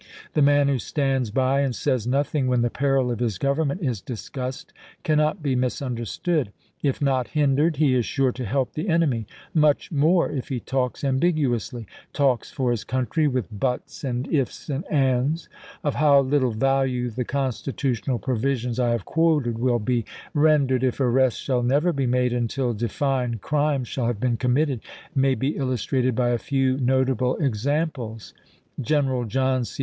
[0.33, 4.01] The man who stands by and says nothing when the peril of his Government is
[4.01, 6.51] discussed cannot be misunderstood.
[6.81, 11.03] If not hindered, he is sure to help the enemy; much more if he talks
[11.03, 15.47] ambiguously— talks for his country with" buts» and" if s» and" ands."
[15.83, 20.99] Of how little value the constitutional provisions I have quoted will be ren dered, if
[20.99, 24.79] arrests shall never be made until denned crimes ehall have been committed,
[25.13, 28.33] may be illustrated by a few notable examples.
[28.81, 29.79] General John C.